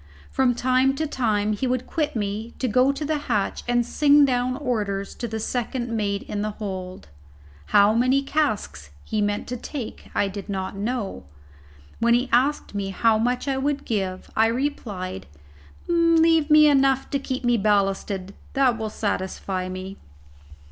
[0.31, 4.25] From time to time he would quit me to go to the hatch and sing
[4.25, 7.07] down orders to the second mate in the hold.
[7.67, 11.25] How many casks he meant to take I did not know;
[11.99, 15.27] when he asked me how much I would give, I replied:
[15.87, 19.97] "Leave me enough to keep me ballasted; that will satisfy me."